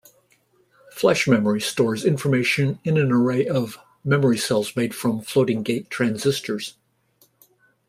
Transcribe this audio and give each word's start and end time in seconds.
Flash 0.91 1.27
memory 1.27 1.61
stores 1.61 2.03
information 2.03 2.79
in 2.83 2.97
an 2.97 3.11
array 3.11 3.45
of 3.45 3.77
memory 4.03 4.35
cells 4.39 4.75
made 4.75 4.95
from 4.95 5.21
floating-gate 5.21 5.91
transistors. 5.91 6.73